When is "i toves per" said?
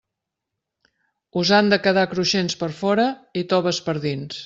3.43-4.01